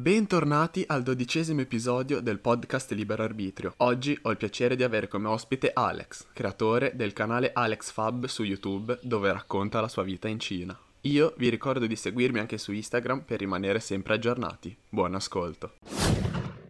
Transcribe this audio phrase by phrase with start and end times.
[0.00, 3.74] Bentornati al dodicesimo episodio del podcast Libero Arbitrio.
[3.78, 8.44] Oggi ho il piacere di avere come ospite Alex, creatore del canale Alex Fab su
[8.44, 10.78] YouTube dove racconta la sua vita in Cina.
[11.00, 14.74] Io vi ricordo di seguirmi anche su Instagram per rimanere sempre aggiornati.
[14.88, 15.72] Buon ascolto.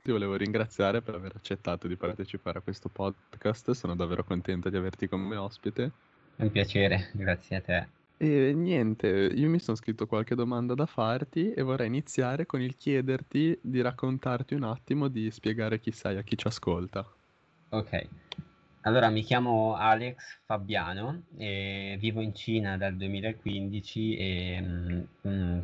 [0.03, 4.79] Ti volevo ringraziare per aver accettato di partecipare a questo podcast, sono davvero contento di
[4.79, 5.91] averti come ospite.
[6.35, 7.89] È un piacere, grazie a te.
[8.21, 12.77] E niente, io mi sono scritto qualche domanda da farti e vorrei iniziare con il
[12.77, 17.07] chiederti di raccontarti un attimo, di spiegare chi sei a chi ci ascolta.
[17.69, 18.09] Ok,
[18.81, 25.59] allora mi chiamo Alex Fabiano vivo in Cina dal 2015 e mm, mm,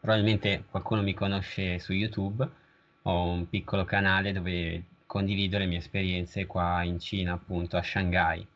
[0.00, 2.48] probabilmente qualcuno mi conosce su YouTube.
[3.02, 8.46] Ho un piccolo canale dove condivido le mie esperienze qua in Cina, appunto a Shanghai.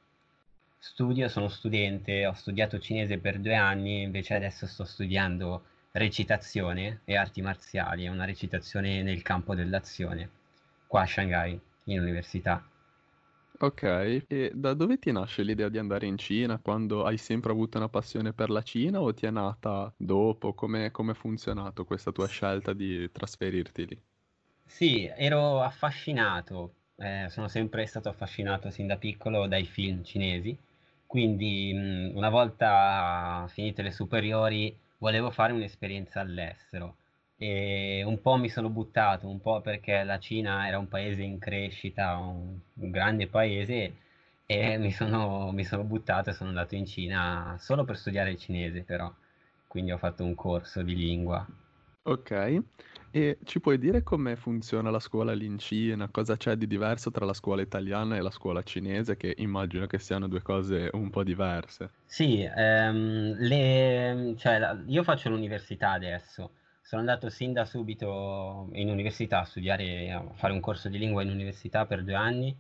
[0.84, 7.16] Studio, sono studente, ho studiato cinese per due anni, invece adesso sto studiando recitazione e
[7.16, 10.28] arti marziali, è una recitazione nel campo dell'azione,
[10.88, 12.68] qua a Shanghai, in università.
[13.60, 13.82] Ok,
[14.26, 16.58] e da dove ti nasce l'idea di andare in Cina?
[16.58, 20.52] Quando hai sempre avuto una passione per la Cina o ti è nata dopo?
[20.52, 24.02] Come è funzionato questa tua scelta di trasferirti lì?
[24.66, 30.58] Sì, ero affascinato, eh, sono sempre stato affascinato sin da piccolo dai film cinesi
[31.12, 36.96] quindi mh, una volta finite le superiori volevo fare un'esperienza all'estero.
[37.36, 41.38] E un po' mi sono buttato, un po' perché la Cina era un paese in
[41.38, 43.94] crescita, un, un grande paese
[44.46, 48.38] e mi sono, mi sono buttato e sono andato in Cina solo per studiare il
[48.38, 49.12] cinese però,
[49.66, 51.46] quindi ho fatto un corso di lingua.
[52.04, 52.30] Ok,
[53.12, 56.08] e ci puoi dire come funziona la scuola lì in Cina?
[56.08, 59.98] Cosa c'è di diverso tra la scuola italiana e la scuola cinese, che immagino che
[59.98, 61.90] siano due cose un po' diverse.
[62.04, 66.52] Sì, ehm, le- cioè, io faccio l'università adesso.
[66.82, 71.22] Sono andato sin da subito in università a studiare, a fare un corso di lingua
[71.22, 72.54] in università per due anni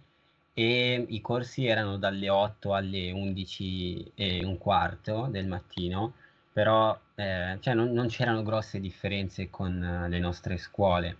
[0.54, 6.14] e i corsi erano dalle 8 alle 11 e un quarto del mattino
[6.52, 11.16] però eh, cioè non, non, c'erano grosse differenze con eh, le nostre scuole.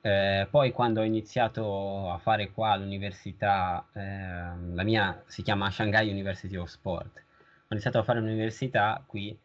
[0.00, 6.08] Eh, poi quando ho iniziato a fare qua all'università, eh, la mia si chiama Shanghai
[6.10, 9.36] University of Sport, ho iniziato a fare l'università qui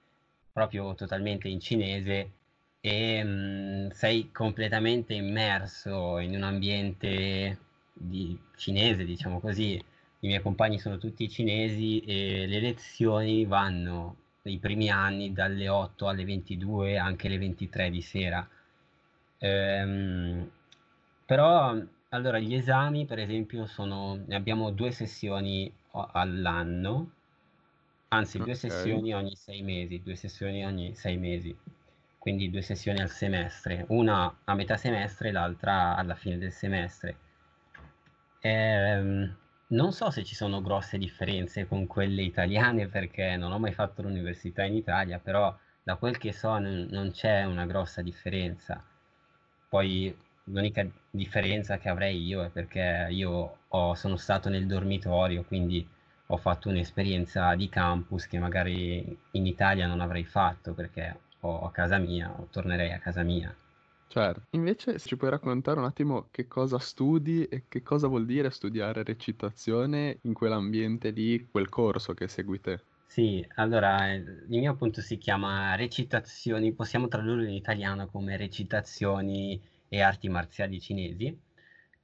[0.52, 2.32] proprio totalmente in cinese
[2.80, 7.58] e mh, mm, sei completamente immerso in un ambiente
[7.94, 9.74] di cinese, diciamo così.
[10.20, 16.08] I miei compagni sono tutti cinesi e le lezioni vanno nei primi anni dalle 8
[16.08, 18.48] alle 22, anche le 23 di sera.
[19.40, 20.50] Ehm,
[21.26, 21.76] però
[22.10, 27.12] allora gli esami, per esempio, sono, ne abbiamo due sessioni all'anno,
[28.10, 28.70] anzi due okay.
[28.70, 31.56] sessioni ogni sei mesi, due sessioni ogni sei mesi,
[32.18, 37.18] quindi due sessioni al semestre, una a metà semestre e l'altra alla fine del semestre.
[38.42, 39.36] Ehm,
[39.68, 44.02] non so se ci sono grosse differenze con quelle italiane perché non ho mai fatto
[44.02, 48.82] l'università in Italia, però da quel che so non, non c'è una grossa differenza.
[49.70, 50.16] Poi
[50.46, 55.88] l'unica differenza che avrei io è perché io ho, sono stato nel dormitorio, quindi
[56.28, 61.72] ho fatto un'esperienza di campus che magari in Italia non avrei fatto perché ho a
[61.72, 63.54] casa mia, o tornerei a casa mia.
[64.16, 64.46] Certo.
[64.52, 69.02] Invece, ci puoi raccontare un attimo che cosa studi e che cosa vuol dire studiare
[69.04, 72.86] recitazione in quell'ambiente lì, quel corso che segui te?
[73.10, 80.02] Sì, allora il mio appunto si chiama recitazioni, possiamo tradurre in italiano come recitazioni e
[80.02, 81.40] arti marziali cinesi.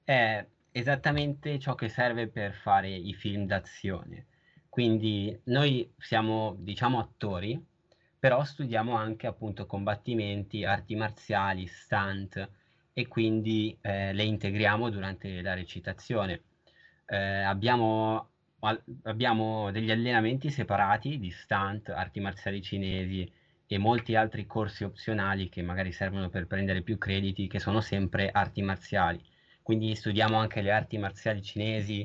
[0.04, 4.28] È esattamente ciò che serve per fare i film d'azione.
[4.70, 7.60] Quindi noi siamo, diciamo, attori,
[8.20, 12.50] però studiamo anche appunto combattimenti, arti marziali, stunt
[12.92, 16.42] e quindi eh, le integriamo durante la recitazione.
[17.06, 18.30] Eh, abbiamo,
[19.04, 23.32] abbiamo degli allenamenti separati di stunt, arti marziali cinesi
[23.66, 28.30] e molti altri corsi opzionali che magari servono per prendere più crediti, che sono sempre
[28.32, 29.24] arti marziali.
[29.62, 32.02] Quindi studiamo anche le arti marziali cinesi,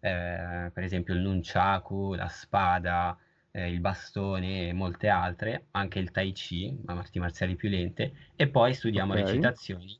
[0.00, 3.16] eh, per esempio il nunchaku, la spada,
[3.56, 8.48] eh, il bastone e molte altre, anche il tai chi, arti marziali più lente, e
[8.48, 9.24] poi studiamo okay.
[9.24, 9.96] recitazioni,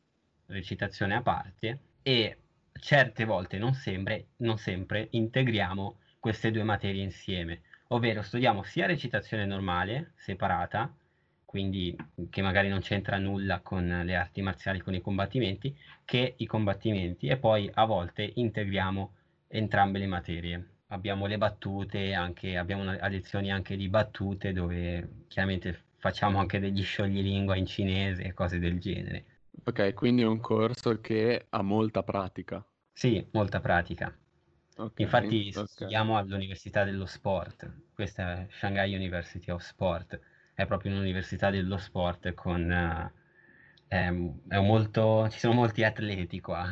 [0.47, 2.39] recitazione a parte, e
[2.73, 9.47] certe volte, non sempre, non sempre, integriamo queste due materie insieme, ovvero studiamo sia recitazione
[9.47, 10.93] normale, separata,
[11.45, 11.97] quindi
[12.31, 17.29] che magari non c'entra nulla con le arti marziali, con i combattimenti, che i combattimenti,
[17.29, 19.15] e poi a volte integriamo
[19.47, 25.85] entrambe le materie abbiamo le battute, anche, abbiamo una, lezioni anche di battute dove chiaramente
[25.99, 29.25] facciamo anche degli scioglilingua in cinese e cose del genere.
[29.65, 32.65] Ok, quindi è un corso che ha molta pratica.
[32.93, 34.17] Sì, molta pratica.
[34.77, 35.67] Ok, Infatti ok.
[35.67, 40.19] studiamo all'Università dello Sport, questa è Shanghai University of Sport,
[40.55, 42.71] è proprio un'università dello sport con...
[42.71, 43.13] eh,
[43.89, 44.07] è,
[44.49, 46.65] è molto, ci sono molti atleti qua.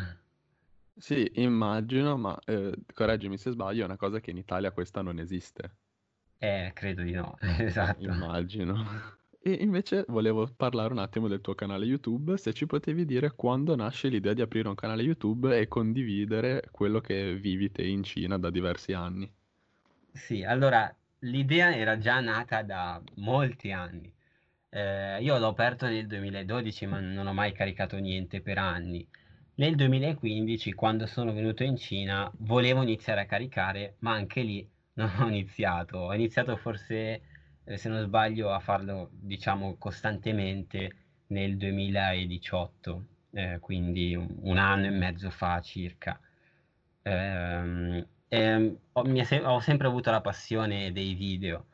[0.96, 5.18] Sì, immagino, ma eh, correggimi se sbaglio, è una cosa che in Italia questa non
[5.18, 5.76] esiste.
[6.38, 8.00] Eh, credo di no, esatto.
[8.02, 8.84] Immagino.
[9.40, 13.74] E invece volevo parlare un attimo del tuo canale YouTube, se ci potevi dire quando
[13.74, 18.38] nasce l'idea di aprire un canale YouTube e condividere quello che vivi te in Cina
[18.38, 19.32] da diversi anni.
[20.14, 24.14] Sì, allora l'idea era già nata da molti anni.
[24.68, 29.06] Eh, io l'ho aperto nel 2012, ma non ho mai caricato niente per anni.
[29.54, 35.10] Nel 2015, quando sono venuto in Cina, volevo iniziare a caricare, ma anche lì non
[35.18, 35.98] ho iniziato.
[35.98, 37.20] Ho iniziato forse,
[37.64, 40.96] eh, se non sbaglio, a farlo, diciamo, costantemente
[41.28, 46.18] nel 2018, eh, quindi un, anno e mezzo fa circa.
[47.02, 48.06] Ehm,
[48.92, 51.66] ho, se- ho sempre avuto la passione dei video.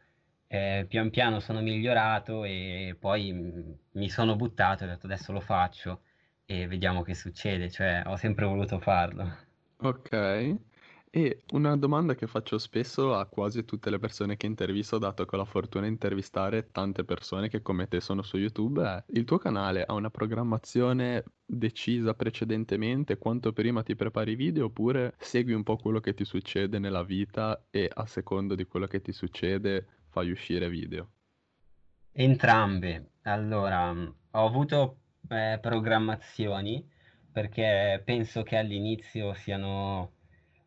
[0.48, 5.30] Eh, pian piano sono migliorato e poi mm, mi sono buttato e ho detto adesso
[5.32, 6.00] lo faccio
[6.50, 9.36] e vediamo che succede, cioè ho sempre voluto farlo.
[9.80, 10.56] Ok.
[11.10, 15.34] E una domanda che faccio spesso a quasi tutte le persone che intervisto, dato che
[15.34, 19.24] ho la fortuna di intervistare tante persone che come te sono su YouTube, è il
[19.24, 25.52] tuo canale ha una programmazione decisa precedentemente, quanto prima ti prepari i video, oppure segui
[25.52, 29.12] un po' quello che ti succede nella vita e a secondo di quello che ti
[29.12, 31.10] succede fai uscire video?
[32.12, 33.10] Entrambe.
[33.24, 34.96] Allora, ho avuto
[35.28, 36.84] eh, programmazioni
[37.30, 40.12] perché penso che all'inizio siano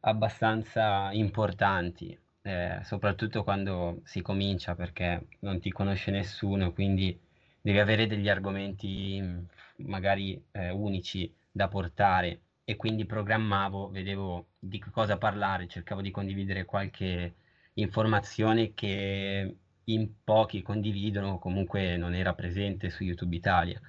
[0.01, 7.17] abbastanza importanti, eh, soprattutto quando si comincia perché non ti conosce nessuno, quindi
[7.61, 9.47] devi avere degli argomenti mh,
[9.87, 16.65] magari eh, unici da portare e quindi programmavo, vedevo di cosa parlare, cercavo di condividere
[16.65, 17.33] qualche
[17.73, 19.55] informazione che
[19.85, 23.79] in pochi condividono, comunque non era presente su YouTube Italia.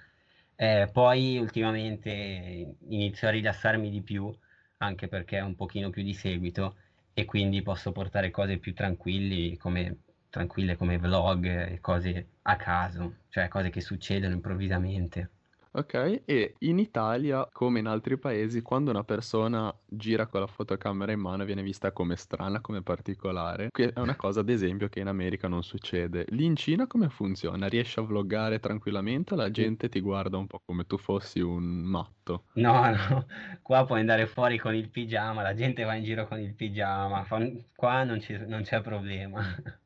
[0.63, 4.33] Eh, poi ultimamente inizio a rilassarmi di più,
[4.77, 6.77] anche perché è un pochino più di seguito
[7.13, 13.23] e quindi posso portare cose più tranquilli, come, tranquille come vlog e cose a caso,
[13.29, 15.31] cioè cose che succedono improvvisamente.
[15.75, 21.13] Ok, e in Italia, come in altri paesi, quando una persona gira con la fotocamera
[21.13, 25.01] in mano viene vista come strana, come particolare, che è una cosa, ad esempio, che
[25.01, 26.27] in America non succede.
[26.29, 27.69] Lì in Cina come funziona?
[27.69, 31.65] Riesci a vloggare tranquillamente o la gente ti guarda un po' come tu fossi un
[31.65, 32.45] matto?
[32.55, 33.27] No, no,
[33.63, 37.27] qua puoi andare fuori con il pigiama, la gente va in giro con il pigiama,
[37.75, 39.43] qua non ci- non c'è problema.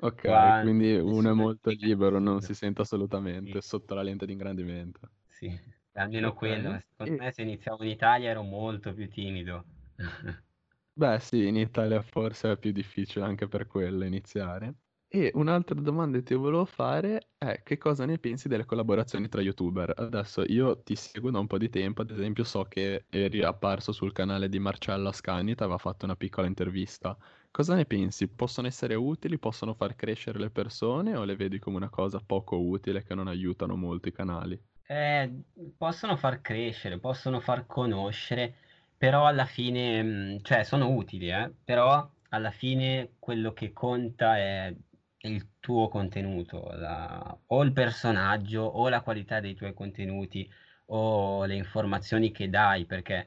[0.00, 4.26] Ok, Qua quindi uno è molto libero, non si sente assolutamente Sì, sotto la lente
[4.26, 5.10] di ingrandimento.
[5.26, 5.56] sì,
[5.92, 6.76] almeno quello.
[6.90, 9.64] Secondo e me se iniziavo in Italia ero molto più timido.
[10.92, 14.74] Beh, sì, in Italia forse è più difficile anche per quello iniziare.
[15.10, 19.40] E un'altra domanda che ti volevo fare è che cosa ne pensi delle collaborazioni tra
[19.40, 19.94] YouTuber?
[19.96, 23.92] Adesso io ti seguo da un po' di tempo, ad esempio so che eri apparso
[23.92, 27.16] sul canale di Marcella Ascani, ti aveva fatto una piccola intervista.
[27.50, 28.26] Cosa ne pensi?
[28.26, 29.38] Possono essere utili?
[29.38, 33.28] Possono far crescere le persone o le vedi come una cosa poco utile che non
[33.28, 34.58] aiutano molto i canali?
[34.90, 35.30] Eh,
[35.76, 38.54] possono far crescere, possono far conoscere,
[38.96, 44.74] però alla fine, mh, cioè sono utili, eh, però alla fine quello che conta è
[45.22, 50.50] il tuo contenuto, la- o il personaggio, o la qualità dei tuoi contenuti,
[50.86, 53.26] o le informazioni che dai, perché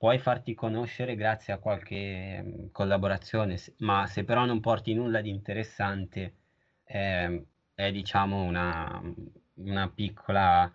[0.00, 5.28] puoi farti conoscere grazie a qualche mh, collaborazione, ma se però non porti nulla di
[5.30, 6.36] interessante,
[6.84, 9.00] ehm, è diciamo una,
[9.56, 10.72] una piccola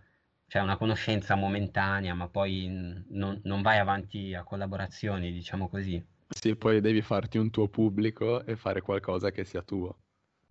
[0.47, 2.67] cioè una conoscenza momentanea, ma poi
[3.09, 6.03] non, non vai avanti a collaborazioni, diciamo così.
[6.29, 9.97] Sì, poi devi farti un tuo pubblico e fare qualcosa che sia tuo.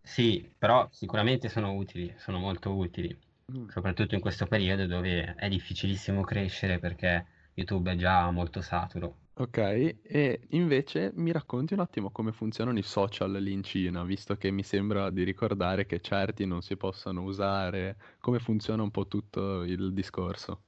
[0.01, 3.19] Sì, però sicuramente sono utili, sono molto utili,
[3.53, 3.69] Mm.
[3.69, 9.17] soprattutto in questo periodo dove è difficilissimo crescere perché YouTube è già molto saturo.
[9.37, 14.37] Ok, e invece mi racconti un attimo come funzionano i social lì in Cina, visto
[14.37, 19.09] che mi sembra di ricordare che certi non si possono usare, come funziona un po'
[19.09, 20.63] tutto il discorso.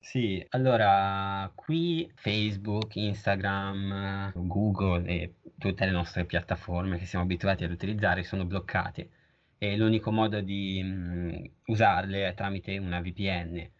[0.00, 7.70] Sì, allora qui Facebook, Instagram, Google e tutte le nostre piattaforme che siamo abituati ad
[7.70, 9.10] utilizzare sono bloccate
[9.58, 13.70] e l'unico modo di mm, usarle è tramite una VPN.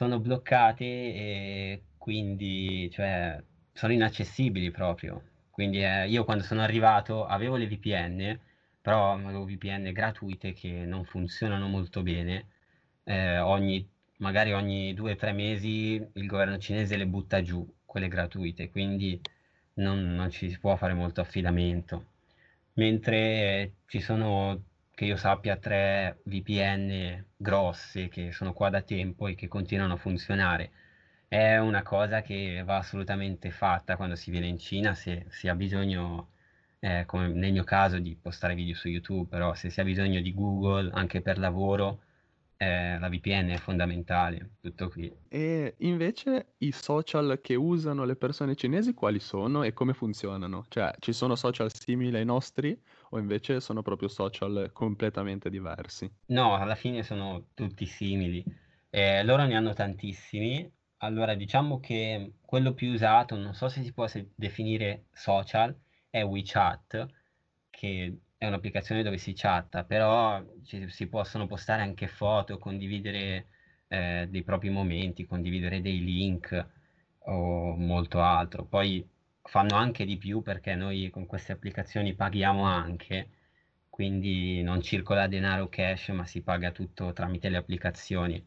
[0.00, 3.38] Sono bloccate e quindi, cioè,
[3.74, 5.22] sono inaccessibili proprio.
[5.50, 8.40] Quindi eh, io quando sono arrivato avevo le VPN,
[8.80, 12.46] però avevo VPN gratuite che non funzionano molto bene.
[13.04, 13.86] Eh, ogni
[14.20, 19.20] magari ogni due o tre mesi il governo cinese le butta giù, quelle gratuite, quindi
[19.74, 22.06] non, non ci si può fare molto affidamento.
[22.74, 24.62] Mentre ci sono,
[25.00, 29.96] che io sappia, tre VPN grosse che sono qua da tempo e che continuano a
[29.96, 30.72] funzionare.
[31.26, 35.54] È una cosa che va assolutamente fatta quando si viene in Cina, se si ha
[35.54, 36.32] bisogno,
[36.80, 40.20] eh, come nel mio caso, di postare video su YouTube, però se si ha bisogno
[40.20, 42.02] di Google anche per lavoro,
[42.60, 45.10] eh, la VPN è fondamentale, tutto qui.
[45.28, 50.66] E invece i social che usano le persone cinesi quali sono e come funzionano?
[50.68, 52.78] Cioè, ci sono social simili ai nostri
[53.10, 56.12] o invece sono proprio social completamente diversi?
[56.26, 58.44] No, alla fine sono tutti simili.
[58.90, 60.70] Eh, loro ne hanno tantissimi.
[60.98, 65.74] Allora, diciamo che quello più usato, non so se si può definire social,
[66.10, 67.06] è WeChat,
[67.70, 73.48] che è un'applicazione dove si chatta, però ci, si possono postare anche foto, condividere
[73.88, 76.66] eh, dei propri momenti, condividere dei link
[77.18, 78.64] o molto altro.
[78.64, 79.06] Poi
[79.42, 83.28] fanno anche di più perché noi con queste applicazioni paghiamo anche,
[83.90, 88.42] quindi non circola denaro cash, ma si paga tutto tramite le applicazioni.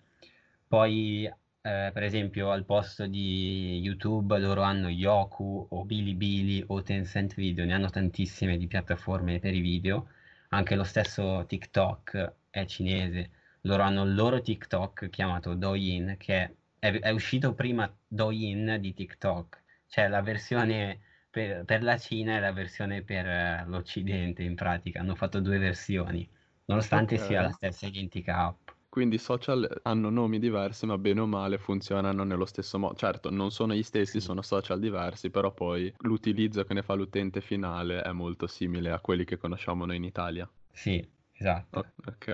[0.68, 1.32] Poi
[1.66, 7.64] eh, per esempio al posto di YouTube loro hanno Yoku o Bilibili o Tencent Video,
[7.64, 10.10] ne hanno tantissime di piattaforme per i video,
[10.50, 13.30] anche lo stesso TikTok è cinese,
[13.62, 19.64] loro hanno il loro TikTok chiamato Douyin che è, è uscito prima Douyin di TikTok,
[19.88, 23.26] cioè la versione per, per la Cina e la versione per
[23.66, 26.30] uh, l'Occidente in pratica, hanno fatto due versioni,
[26.66, 27.26] nonostante okay.
[27.26, 28.63] sia la stessa identica app.
[28.94, 32.96] Quindi i social hanno nomi diversi, ma bene o male funzionano nello stesso modo.
[32.96, 37.42] Certo, non sono gli stessi, sono social diversi, però poi l'utilizzo che ne fa l'utente
[37.42, 40.50] finale è molto simile a quelli che conosciamo noi in Italia.
[40.72, 41.94] Sì, esatto.
[42.06, 42.28] Ok.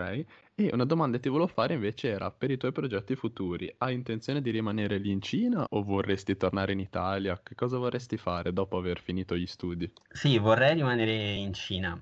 [0.55, 3.93] E una domanda che ti volevo fare invece era, per i tuoi progetti futuri, hai
[3.93, 7.39] intenzione di rimanere lì in Cina o vorresti tornare in Italia?
[7.41, 9.91] Che cosa vorresti fare dopo aver finito gli studi?
[10.11, 11.99] Sì, vorrei rimanere in Cina.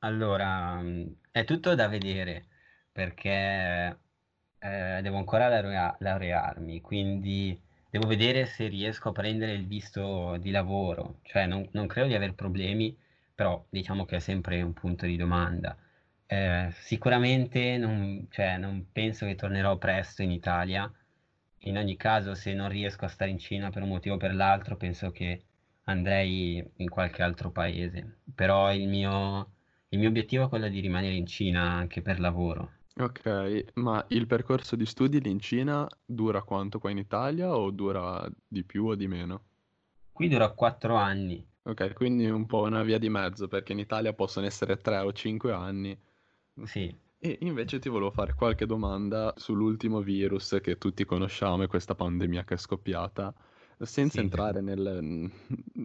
[0.00, 0.82] Allora,
[1.30, 2.48] è tutto da vedere
[2.96, 3.98] perché
[4.58, 7.58] eh, devo ancora laurea- laurearmi, quindi
[7.90, 12.14] devo vedere se riesco a prendere il visto di lavoro, cioè non, non credo di
[12.14, 12.96] avere problemi,
[13.34, 15.76] però diciamo che è sempre un punto di domanda.
[16.26, 20.90] Eh, sicuramente non, cioè, non penso che tornerò presto in Italia,
[21.60, 24.34] in ogni caso se non riesco a stare in Cina per un motivo o per
[24.34, 25.42] l'altro, penso che
[25.84, 29.52] andrei in qualche altro paese, però il mio,
[29.90, 32.75] il mio obiettivo è quello di rimanere in Cina anche per lavoro.
[32.98, 37.70] Ok, ma il percorso di studi lì in Cina dura quanto qua in Italia o
[37.70, 39.44] dura di più o di meno?
[40.12, 41.46] Qui dura quattro anni.
[41.64, 45.12] Ok, quindi un po' una via di mezzo, perché in Italia possono essere tre o
[45.12, 45.98] cinque anni.
[46.64, 46.94] Sì.
[47.18, 52.44] E invece ti volevo fare qualche domanda sull'ultimo virus che tutti conosciamo e questa pandemia
[52.44, 53.34] che è scoppiata.
[53.78, 54.22] Senza Sì.
[54.22, 55.30] entrare nel,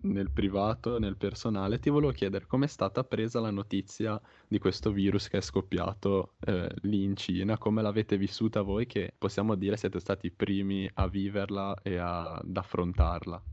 [0.03, 5.27] nel privato, nel personale, ti volevo chiedere com'è stata presa la notizia di questo virus
[5.27, 9.99] che è scoppiato eh, lì in Cina, come l'avete vissuta voi, che possiamo dire siete
[9.99, 13.43] stati i primi a viverla e a- ad affrontarla.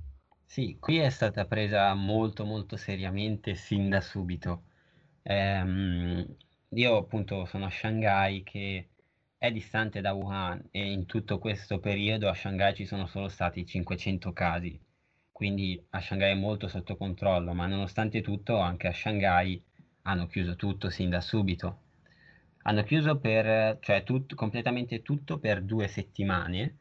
[0.45, 4.65] Sì, qui è stata presa molto molto seriamente sin da subito.
[5.23, 6.37] Ehm,
[6.71, 8.91] io appunto sono a Shanghai che
[9.39, 13.65] è distante da Wuhan e in tutto questo periodo a Shanghai ci sono solo stati
[13.65, 14.79] 500 casi,
[15.31, 19.63] quindi a Shanghai è molto sotto controllo, ma nonostante tutto anche a Shanghai
[20.03, 21.83] hanno chiuso tutto sin da subito.
[22.63, 26.77] Hanno chiuso per, cioè tut- completamente tutto per due settimane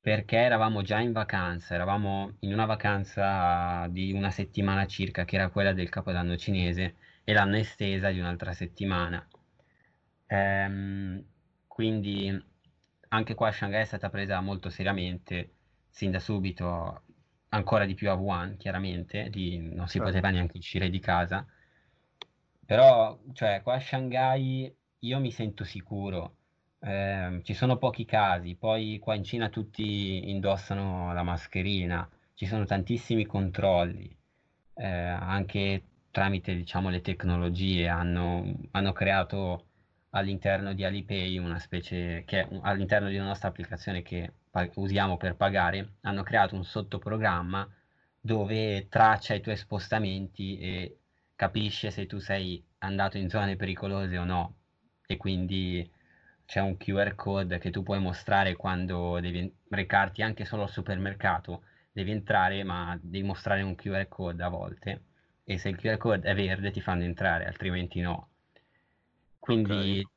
[0.00, 5.48] perché eravamo già in vacanza, eravamo in una vacanza di una settimana circa, che era
[5.50, 9.26] quella del Capodanno cinese, e l'hanno estesa di un'altra settimana.
[10.28, 11.22] Ehm,
[11.76, 12.42] quindi
[13.08, 15.50] anche qua Shanghai è stata presa molto seriamente,
[15.90, 17.02] sin da subito,
[17.50, 20.04] ancora di più a Wuhan, chiaramente, di- non si Certo.
[20.04, 21.46] poteva neanche uscire di casa.
[22.64, 26.38] Però, cioè, qua a Shanghai io mi sento sicuro.
[26.80, 32.64] Ehm, ci sono pochi casi, poi qua in Cina tutti indossano la mascherina, ci sono
[32.64, 34.16] tantissimi controlli,
[34.76, 39.65] eh, anche tramite, diciamo, le tecnologie hanno, hanno creato
[40.16, 44.32] all'interno di Alipay una specie che è all'interno di una nostra applicazione che
[44.74, 47.68] usiamo per pagare, hanno creato un sottoprogramma
[48.18, 50.98] dove traccia i tuoi spostamenti e
[51.36, 54.54] capisce se tu sei andato in zone pericolose o no.
[55.06, 55.88] E quindi
[56.46, 61.62] c'è un QR code che tu puoi mostrare quando devi recarti anche solo al supermercato.
[61.92, 65.02] Devi entrare, ma devi mostrare un QR code a volte.
[65.44, 68.30] E se il QR code è verde ti fanno entrare, altrimenti no.
[69.46, 70.08] Quindi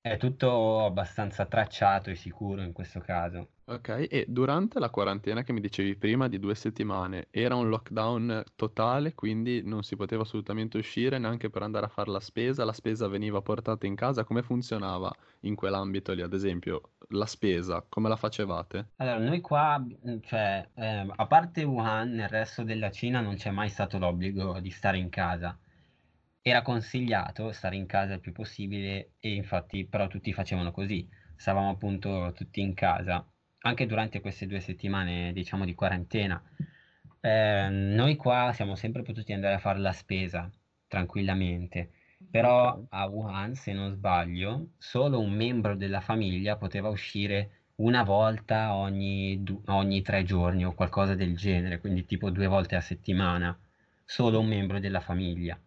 [0.00, 3.52] È tutto abbastanza tracciato e sicuro in questo caso.
[3.70, 8.42] Ok, e durante la quarantena che mi dicevi prima di due settimane, era un lockdown
[8.56, 12.72] totale, quindi non si poteva assolutamente uscire neanche per andare a fare la spesa, la
[12.72, 18.08] spesa veniva portata in casa, come funzionava in quell'ambito lì, ad esempio, la spesa, come
[18.08, 18.88] la facevate?
[18.96, 19.84] Allora, noi qua,
[20.22, 24.70] cioè, eh, a parte Wuhan, nel resto della Cina non c'è mai stato l'obbligo di
[24.70, 25.58] stare in casa.
[26.42, 31.06] Era consigliato stare in casa il più possibile e infatti però tutti facevano così,
[31.36, 33.26] stavamo appunto tutti in casa,
[33.60, 36.42] anche durante queste due settimane diciamo di quarantena.
[37.20, 40.50] Eh, noi qua siamo sempre potuti andare a fare la spesa
[40.88, 41.90] tranquillamente,
[42.30, 48.74] però a Wuhan, se non sbaglio, solo un membro della famiglia poteva uscire una volta
[48.74, 53.58] ogni, du- ogni tre giorni o qualcosa del genere, quindi tipo due volte a settimana,
[54.06, 55.58] solo un membro della famiglia.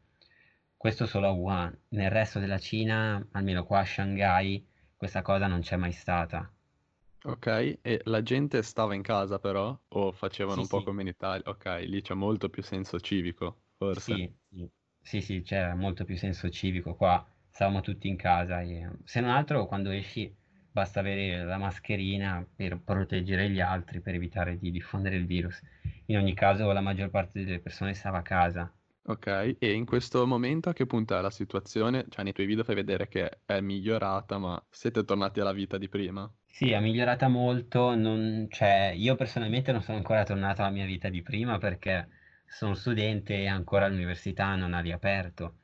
[0.84, 5.62] Questo solo a Wuhan, nel resto della Cina, almeno qua a Shanghai, questa cosa non
[5.62, 6.52] c'è mai stata.
[7.26, 7.48] Ok,
[7.82, 11.08] e la gente stava in casa però, o facevano Sì, un po' sì, come in
[11.10, 11.50] Italia?
[11.50, 14.22] Ok, lì c'è molto più senso civico, forse.
[14.22, 14.70] sì, sì,
[15.02, 19.30] sì, sì, c'è molto più senso civico qua, stavamo tutti in casa e se non
[19.30, 20.34] altro quando esci
[20.72, 25.62] basta avere la mascherina per proteggere gli altri, per evitare di diffondere il virus.
[26.08, 28.74] In ogni caso la maggior parte delle persone stava a casa.
[29.06, 29.28] Ok,
[29.60, 32.06] e in questo momento a che punto è la situazione?
[32.10, 35.88] Cioè, nei tuoi video fai vedere che è migliorata, ma siete tornati alla vita di
[35.90, 36.30] prima?
[36.46, 41.10] Sì, è migliorata molto, non- cioè, io personalmente non sono ancora tornato alla mia vita
[41.10, 42.08] di prima perché
[42.46, 45.60] sono studente e ancora l'università non ha riaperto,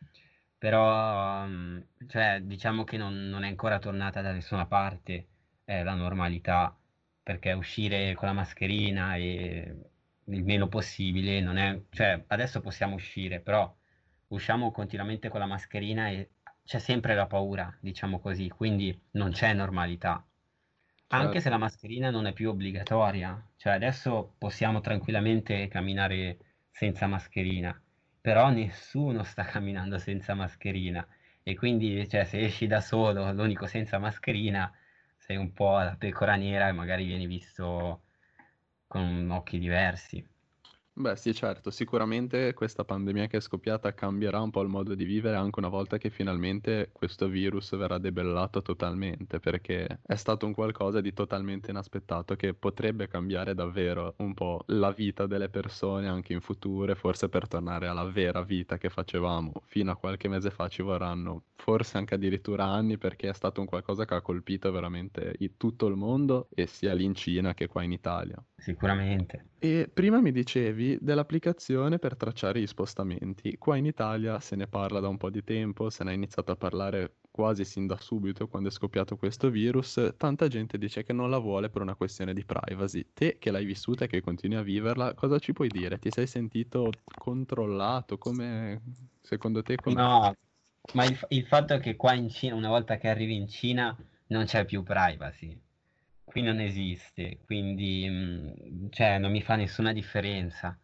[0.57, 5.27] però mm, cioè, diciamo che non, non è ancora tornata da nessuna parte
[5.65, 6.75] eh, la normalità,
[7.21, 9.75] perché uscire con la mascherina e
[10.29, 13.73] il meno possibile non è, cioè adesso possiamo uscire, però
[14.27, 16.29] usciamo continuamente con la mascherina e
[16.63, 20.23] c'è sempre la paura, diciamo così, quindi non c'è normalità.
[21.11, 21.57] Anche se la Certo.
[21.57, 26.37] mascherina non è più obbligatoria, cioè adesso possiamo tranquillamente camminare
[26.71, 27.81] senza mascherina,
[28.21, 31.05] però nessuno sta camminando senza mascherina
[31.43, 34.71] e quindi cioè, se esci da solo, l'unico senza mascherina,
[35.17, 38.03] sei un po' la pecora nera e magari vieni visto
[38.89, 40.27] con occhi diversi.
[40.99, 45.05] Beh, sì, certo, sicuramente questa pandemia che è scoppiata cambierà un po' il modo di
[45.05, 50.53] vivere anche una volta che finalmente questo virus verrà debellato totalmente, perché è stato un
[50.53, 56.33] qualcosa di totalmente inaspettato che potrebbe cambiare davvero un po' la vita delle persone anche
[56.33, 60.67] in futuro forse per tornare alla vera vita che facevamo fino a qualche mese fa
[60.67, 65.33] ci vorranno forse anche addirittura anni perché è stato un qualcosa che ha colpito veramente
[65.55, 68.43] tutto il mondo e sia lì in Cina che qua in Italia.
[68.59, 69.45] Sicuramente.
[69.59, 73.57] E prima mi dicevi dell'applicazione per tracciare gli spostamenti.
[73.57, 76.51] Qua in Italia se ne parla da un po' di tempo, se ne è iniziato
[76.51, 80.13] a parlare quasi sin da subito quando è scoppiato questo virus.
[80.17, 83.07] Tanta gente dice che non la vuole per una questione di privacy.
[83.13, 85.99] Te che l'hai vissuta e che continui a viverla, cosa ci puoi dire?
[85.99, 88.17] Ti sei sentito controllato?
[88.17, 88.81] Come,
[89.21, 89.95] secondo te, com'è?
[89.95, 90.35] No,
[90.93, 93.95] ma il, il fatto è che qua in Cina, una volta che arrivi in Cina,
[94.27, 95.57] non c'è più privacy.
[96.29, 100.77] Qui non esiste, quindi mm, cioè, non mi fa nessuna differenza.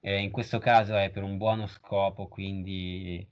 [0.00, 3.26] Eh, in questo caso è per un buono scopo, quindi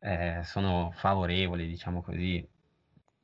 [0.00, 2.46] eh, sono favorevole, diciamo così.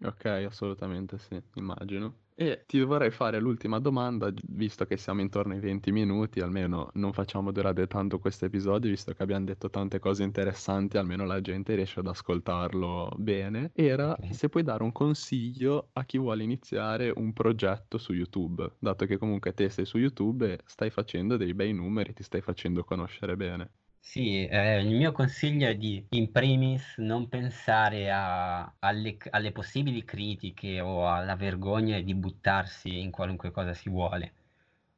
[0.02, 2.25] Ok, assolutamente sì, immagino.
[2.38, 7.12] E ti vorrei fare l'ultima domanda, visto che siamo intorno ai 20 minuti, almeno non
[7.14, 11.74] facciamo durare tanto questo episodio, visto che abbiamo detto tante cose interessanti, almeno la gente
[11.74, 13.72] riesce ad ascoltarlo bene.
[13.72, 14.26] Era Ok.
[14.28, 19.18] se puoi dare un consiglio a chi vuole iniziare un progetto su YouTube, dato che
[19.18, 23.36] comunque te sei su YouTube e stai facendo dei bei numeri, ti stai facendo conoscere
[23.36, 23.72] bene.
[24.08, 30.04] Sì, eh, il mio consiglio è di, in primis, non pensare a- alle, alle possibili
[30.04, 34.32] critiche o alla vergogna di buttarsi in qualunque cosa si vuole.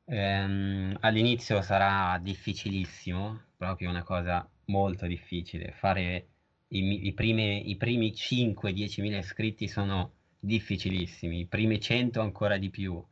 [0.04, 5.72] Ehm, all'inizio sarà difficilissimo, proprio una cosa molto difficile.
[5.72, 6.28] Fare
[6.68, 13.02] i, i primi, primi 5-10 mila iscritti sono difficilissimi, i primi 100 ancora di più.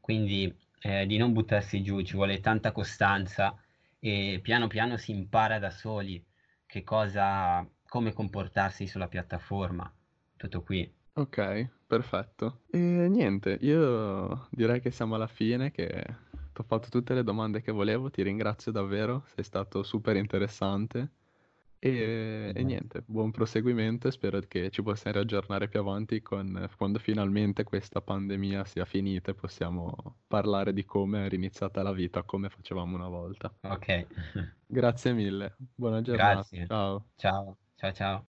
[0.00, 3.54] Quindi eh, di non buttarsi giù, ci vuole tanta costanza
[3.98, 6.24] e piano piano si impara da soli
[6.66, 9.92] che cosa, come comportarsi sulla piattaforma.
[10.36, 10.90] Tutto qui.
[11.14, 12.62] Ok, perfetto.
[12.70, 16.04] E niente, io direi che siamo alla fine, che
[16.52, 21.10] ti ho fatto tutte le domande che volevo, ti ringrazio davvero, sei stato super interessante
[21.78, 26.98] e, e niente, buon proseguimento e spero che ci possiamo riaggiornare più avanti con, quando
[26.98, 32.48] finalmente questa pandemia sia finita e possiamo parlare di come è riniziata la vita, come
[32.48, 33.52] facevamo una volta.
[33.62, 34.06] Ok,
[34.66, 36.66] Grazie mille, buona giornata, grazie.
[36.66, 37.06] ciao.
[37.16, 38.26] Ciao, ciao, ciao.